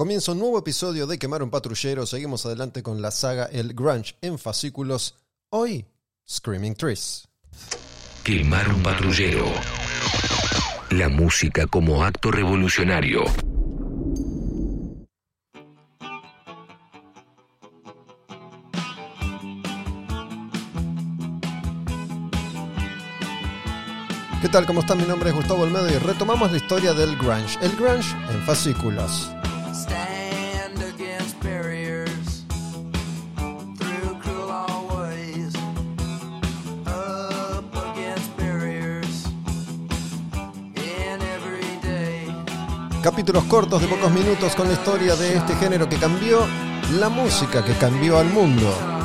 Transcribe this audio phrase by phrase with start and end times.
[0.00, 2.06] Comienza un nuevo episodio de Quemar un Patrullero.
[2.06, 5.14] Seguimos adelante con la saga El Grunge en fascículos.
[5.50, 5.84] Hoy,
[6.26, 7.28] Screaming Trees.
[8.24, 9.44] Quemar un patrullero.
[10.88, 13.24] La música como acto revolucionario.
[24.40, 24.64] ¿Qué tal?
[24.64, 24.96] ¿Cómo están?
[24.96, 27.58] Mi nombre es Gustavo Olmedo y retomamos la historia del grunge.
[27.60, 29.30] El grunge en fascículos.
[43.02, 46.46] Capítulos cortos de pocos minutos con la historia de este género que cambió
[46.98, 48.99] la música, que cambió al mundo.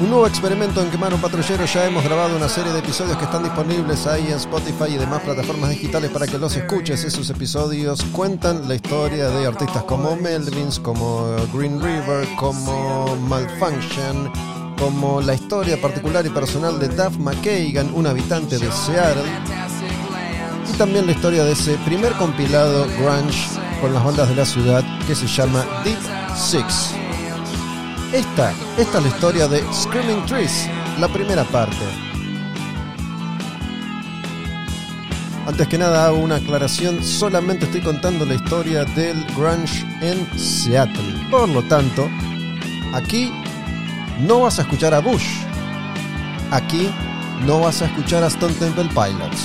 [0.00, 1.64] Un nuevo experimento en Quemar un Patrullero.
[1.66, 5.22] Ya hemos grabado una serie de episodios que están disponibles ahí en Spotify y demás
[5.22, 7.04] plataformas digitales para que los escuches.
[7.04, 14.32] Esos episodios cuentan la historia de artistas como Melvins, como Green River, como Malfunction,
[14.78, 19.22] como la historia particular y personal de Duff McKagan, un habitante de Seattle.
[20.72, 23.48] Y también la historia de ese primer compilado grunge
[23.80, 25.98] con las bandas de la ciudad que se llama Deep
[26.36, 27.03] Six.
[28.14, 30.70] Esta, esta es la historia de Screaming Trees,
[31.00, 31.84] la primera parte.
[35.48, 41.26] Antes que nada hago una aclaración, solamente estoy contando la historia del grunge en Seattle.
[41.28, 42.08] Por lo tanto,
[42.92, 43.32] aquí
[44.20, 45.40] no vas a escuchar a Bush.
[46.52, 46.88] Aquí
[47.44, 49.42] no vas a escuchar a Stone Temple Pilots.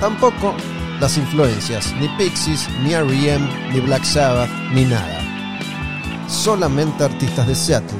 [0.00, 0.54] Tampoco
[0.98, 5.15] las influencias, ni Pixies, ni R.E.M., ni Black Sabbath, ni nada.
[6.28, 7.98] Solamente artistas de Seattle.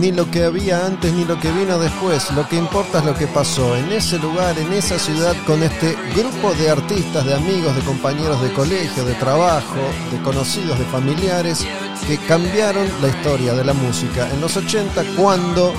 [0.00, 2.30] Ni lo que había antes ni lo que vino después.
[2.32, 5.96] Lo que importa es lo que pasó en ese lugar, en esa ciudad, con este
[6.14, 9.76] grupo de artistas, de amigos, de compañeros de colegio, de trabajo,
[10.10, 11.66] de conocidos, de familiares,
[12.06, 15.74] que cambiaron la historia de la música en los 80 cuando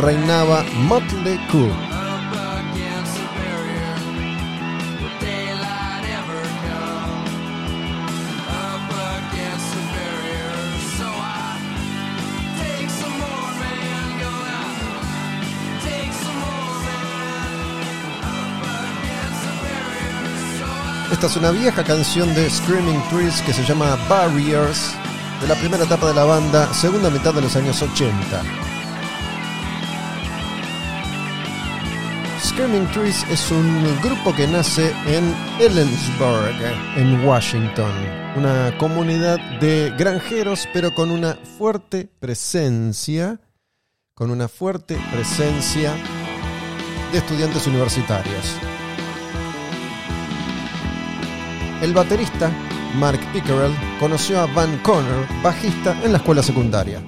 [0.00, 1.94] reinaba Motley Crue.
[21.14, 24.96] Esta es una vieja canción de Screaming Trees que se llama Barriers,
[25.40, 28.42] de la primera etapa de la banda, segunda mitad de los años 80.
[32.42, 36.54] Screaming Trees es un grupo que nace en Ellensburg,
[36.96, 37.92] en Washington,
[38.36, 43.40] una comunidad de granjeros, pero con una fuerte presencia,
[44.14, 45.94] con una fuerte presencia
[47.12, 48.56] de estudiantes universitarios.
[51.80, 52.52] El baterista,
[52.98, 57.02] Mark Pickerel, conoció a Van Conner, bajista, en la escuela secundaria.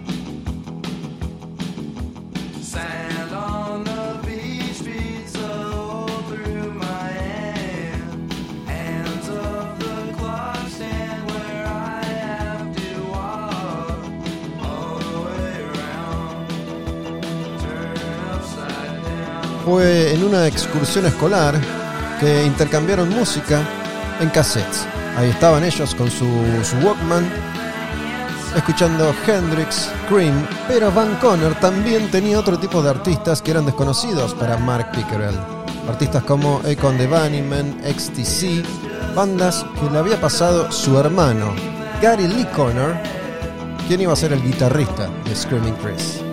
[19.65, 21.55] Fue en una excursión escolar
[22.21, 23.63] que intercambiaron música
[24.21, 24.96] en cassettes.
[25.17, 26.27] Ahí estaban ellos con su,
[26.85, 27.27] Walkman,
[28.55, 34.35] escuchando Hendrix, Cream, pero Van Conner también tenía otro tipo de artistas que eran desconocidos
[34.35, 35.35] para Mark Pickerel.
[35.89, 38.63] Artistas como Akon the Bunnymen, XTC,
[39.15, 41.55] bandas que le había pasado su hermano,
[42.03, 43.01] Gary Lee Conner,
[43.89, 46.26] quien iba a ser el guitarrista de Screaming Trees.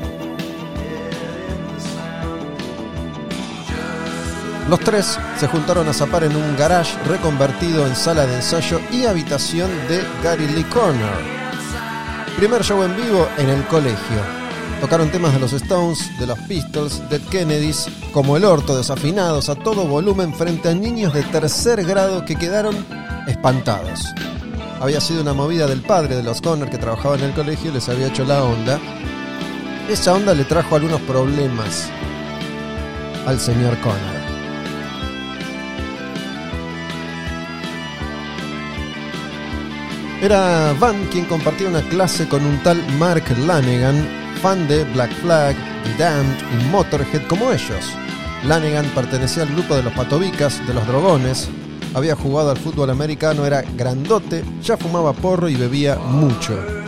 [4.73, 9.05] Los tres se juntaron a zapar en un garage reconvertido en sala de ensayo y
[9.05, 11.13] habitación de Gary Lee Corner.
[12.37, 14.17] Primer show en vivo en el colegio.
[14.81, 19.53] Tocaron temas de los Stones, de los Pistols, de Kennedys, como el orto, desafinados a
[19.53, 22.75] todo volumen frente a niños de tercer grado que quedaron
[23.27, 24.01] espantados.
[24.81, 27.75] Había sido una movida del padre de los Conner que trabajaba en el colegio y
[27.75, 28.79] les había hecho la onda.
[29.87, 31.91] Esa onda le trajo algunos problemas
[33.27, 34.22] al señor Conner.
[40.23, 44.07] Era Van quien compartía una clase con un tal Mark Lanegan,
[44.41, 45.53] fan de Black Flag,
[45.83, 47.91] The Damned y Motorhead como ellos.
[48.45, 51.49] Lanegan pertenecía al grupo de los patobicas, de los drogones,
[51.93, 56.82] había jugado al fútbol americano, era grandote, ya fumaba porro y bebía mucho.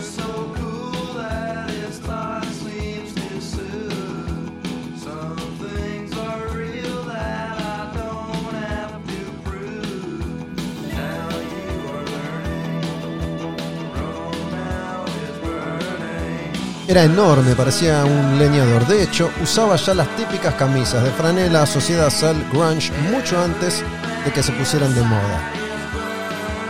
[16.88, 18.86] Era enorme, parecía un leñador.
[18.86, 23.82] De hecho, usaba ya las típicas camisas de franela asociadas al grunge mucho antes
[24.24, 25.50] de que se pusieran de moda.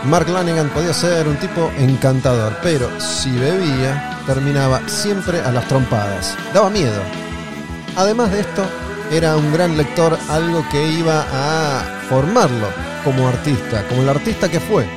[0.05, 6.35] Mark Lanigan podía ser un tipo encantador, pero si bebía, terminaba siempre a las trompadas.
[6.51, 7.01] Daba miedo.
[7.95, 8.65] Además de esto,
[9.11, 12.69] era un gran lector, algo que iba a formarlo
[13.03, 14.87] como artista, como el artista que fue.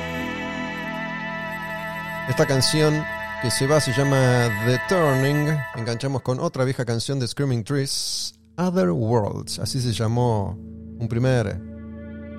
[2.27, 3.05] Esta canción
[3.41, 5.57] que se va se llama The Turning.
[5.75, 9.57] Enganchamos con otra vieja canción de Screaming Trees, Other Worlds.
[9.57, 10.55] Así se llamó
[10.99, 11.59] un primer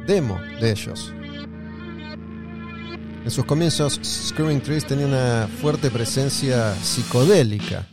[0.06, 1.12] demo de ellos.
[3.24, 7.84] En sus comienzos, Screaming Trees tenía una fuerte presencia psicodélica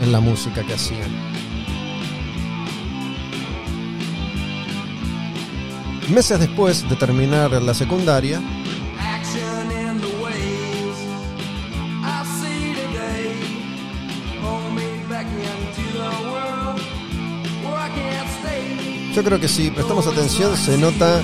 [0.00, 1.10] en la música que hacían.
[6.12, 8.40] Meses después de terminar la secundaria,
[19.14, 21.22] yo creo que si prestamos atención se nota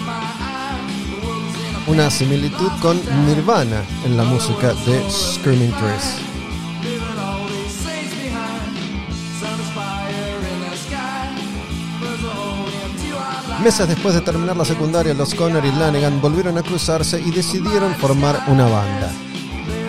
[1.88, 6.14] una similitud con Nirvana en la música de Screaming Trees.
[13.60, 17.94] Meses después de terminar la secundaria, los Conner y Lanigan volvieron a cruzarse y decidieron
[17.96, 19.10] formar una banda.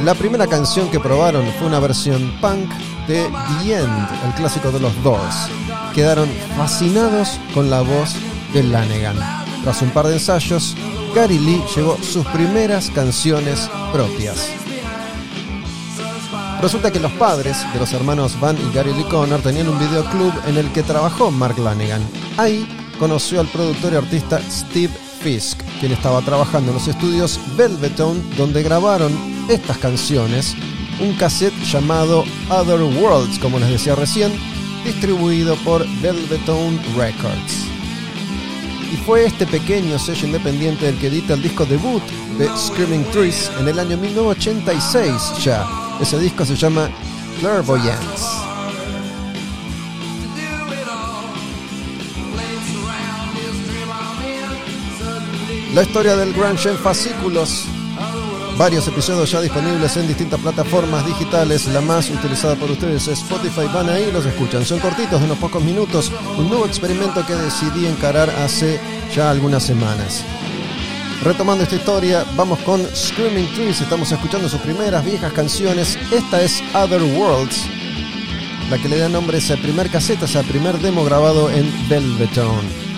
[0.04, 2.70] La primera canción que probaron fue una versión punk
[3.08, 3.30] de
[3.64, 5.61] The End, el clásico de los Doors.
[5.94, 8.16] Quedaron fascinados con la voz
[8.54, 9.18] de Lanigan.
[9.64, 10.76] Tras un par de ensayos,
[11.14, 14.50] Gary Lee llevó sus primeras canciones propias.
[16.62, 20.34] Resulta que los padres de los hermanos Van y Gary Lee Conner tenían un videoclub
[20.48, 22.08] en el que trabajó Mark Lanigan.
[22.38, 22.68] Ahí
[22.98, 28.64] conoció al productor y artista Steve Fisk, quien estaba trabajando en los estudios Velvetone, donde
[28.64, 29.12] grabaron
[29.50, 30.56] estas canciones,
[31.02, 34.32] un cassette llamado Other Worlds, como les decía recién,
[34.84, 37.66] distribuido por Velvetone Records.
[38.92, 42.04] Y fue este pequeño sello independiente el que edita el disco debut
[42.38, 45.66] de Screaming Trees en el año 1986 ya.
[46.02, 46.90] Ese disco se llama
[47.40, 48.42] Clairvoyance.
[55.74, 57.66] La historia del grunge en fascículos.
[58.58, 61.66] Varios episodios ya disponibles en distintas plataformas digitales.
[61.68, 63.68] La más utilizada por ustedes es Spotify.
[63.74, 64.66] Van ahí los escuchan.
[64.66, 66.12] Son cortitos, de unos pocos minutos.
[66.38, 68.80] Un nuevo experimento que decidí encarar hace
[69.16, 70.24] ya algunas semanas.
[71.24, 73.82] Retomando esta historia, vamos con Screaming Trees.
[73.82, 75.98] Estamos escuchando sus primeras viejas canciones.
[76.12, 77.68] Esta es Other Worlds,
[78.70, 81.72] la que le da nombre a ese primer cassette, a ese primer demo grabado en
[81.90, 82.91] Velvetone.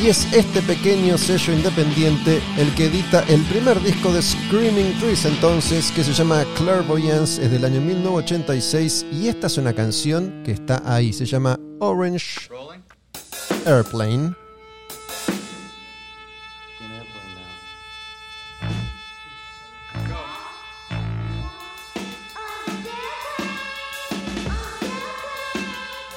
[0.00, 5.24] Y es este pequeño sello independiente el que edita el primer disco de Screaming Trees
[5.24, 10.52] entonces, que se llama Clairvoyance, es del año 1986 y esta es una canción que
[10.52, 12.48] está ahí, se llama Orange
[13.66, 14.36] Airplane.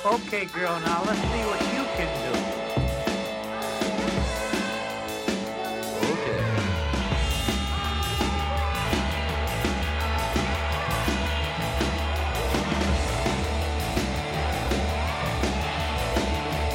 [0.03, 2.40] Okay, girl, now let's see what you can do.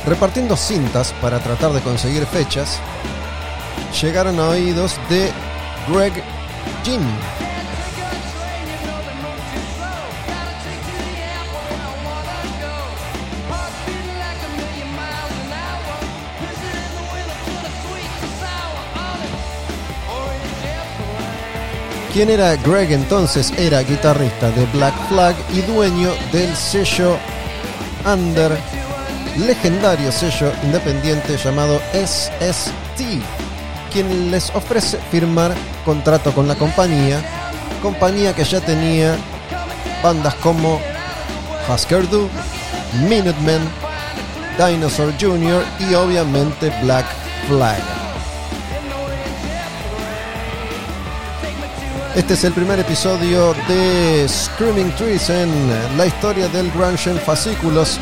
[0.06, 2.78] Repartiendo cintas para tratar de conseguir fechas,
[4.00, 5.32] llegaron a oídos de
[5.88, 6.22] Greg
[6.84, 7.06] Ginn,
[22.16, 23.52] ¿Quién era Greg entonces?
[23.58, 27.18] Era guitarrista de Black Flag y dueño del sello
[28.10, 28.56] Under,
[29.38, 33.02] legendario sello independiente llamado SST,
[33.93, 37.21] quien les ofrece firmar contrato con la compañía,
[37.83, 39.16] compañía que ya tenía
[40.02, 40.81] bandas como
[41.69, 42.28] Husker Du,
[43.09, 43.61] Minutemen,
[44.59, 45.64] Dinosaur Jr.
[45.78, 47.07] y obviamente Black
[47.49, 47.81] Flag.
[52.14, 55.50] Este es el primer episodio de Screaming Trees en
[55.99, 58.00] la historia del grunge en fascículos.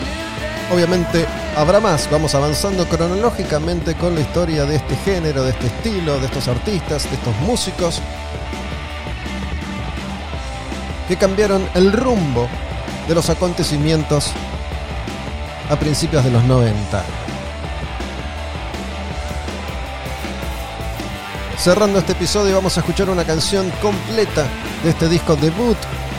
[0.73, 6.19] Obviamente habrá más, vamos avanzando cronológicamente con la historia de este género, de este estilo,
[6.19, 8.01] de estos artistas, de estos músicos
[11.07, 12.49] que cambiaron el rumbo
[13.07, 14.33] de los acontecimientos
[15.71, 17.05] a principios de los 90.
[21.59, 24.47] Cerrando este episodio vamos a escuchar una canción completa
[24.83, 25.77] de este disco debut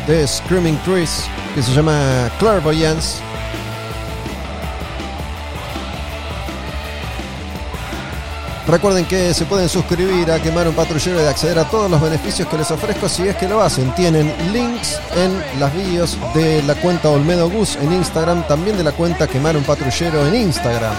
[0.07, 3.21] de Screaming Trees que se llama Clairvoyance.
[8.67, 12.47] Recuerden que se pueden suscribir a Quemar un Patrullero y acceder a todos los beneficios
[12.47, 13.93] que les ofrezco si es que lo hacen.
[13.93, 18.91] Tienen links en las bios de la cuenta Olmedo Gus en Instagram, también de la
[18.91, 20.95] cuenta Quemar un Patrullero en Instagram.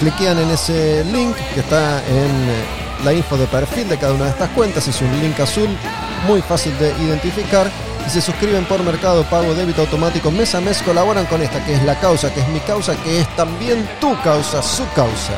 [0.00, 2.64] Cliquean en ese link que está en eh,
[3.04, 4.88] la info de perfil de cada una de estas cuentas.
[4.88, 5.68] Es un link azul
[6.26, 7.70] muy fácil de identificar.
[8.04, 11.74] Y se suscriben por Mercado Pago, débito automático, mes a mes colaboran con esta, que
[11.74, 15.34] es la causa, que es mi causa, que es también tu causa, su causa.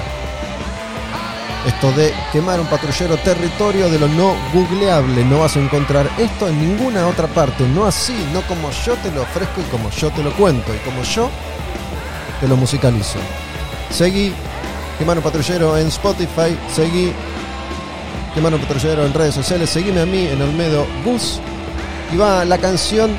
[1.67, 5.25] Esto de quemar un patrullero territorio de lo no googleable.
[5.25, 7.67] No vas a encontrar esto en ninguna otra parte.
[7.69, 10.79] No así, no como yo te lo ofrezco y como yo te lo cuento y
[10.79, 11.29] como yo
[12.41, 13.19] te lo musicalizo.
[13.91, 14.33] Seguí
[14.99, 16.57] Quemar un patrullero en Spotify.
[16.75, 17.13] Seguí
[18.35, 19.71] Quemar un patrullero en redes sociales.
[19.71, 21.41] Seguime a mí en Olmedo Gus.
[22.13, 23.11] Y va la canción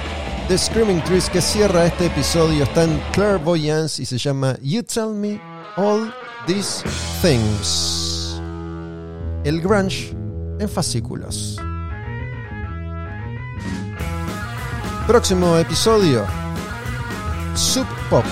[0.47, 2.63] de Screaming Trees que cierra este episodio.
[2.63, 5.39] Está en Clairvoyance y se llama You Tell Me
[5.77, 6.13] All
[6.47, 6.83] These
[7.21, 8.08] Things
[9.43, 10.15] el grunge
[10.59, 11.59] en fascículos.
[15.07, 16.25] Próximo episodio,
[17.55, 18.25] Sub Pop.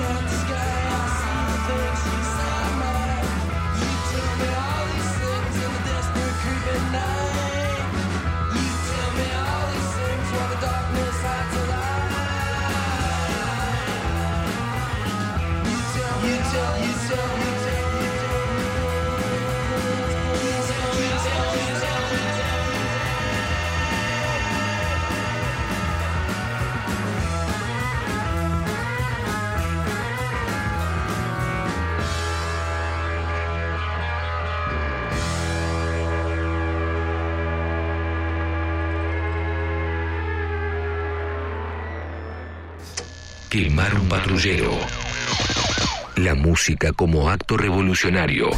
[0.00, 0.56] night sky,
[0.90, 2.39] I see the things you see.
[43.50, 44.70] Quemar un patrullero.
[46.14, 48.48] La música como acto revolucionario.